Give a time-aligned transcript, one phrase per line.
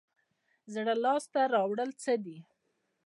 [0.73, 2.37] زړه لاس ته راوړل څه دي؟